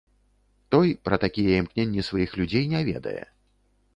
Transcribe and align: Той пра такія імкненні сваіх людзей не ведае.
Той 0.75 0.87
пра 1.09 1.19
такія 1.25 1.59
імкненні 1.63 2.07
сваіх 2.09 2.31
людзей 2.41 2.65
не 2.75 2.81
ведае. 2.89 3.21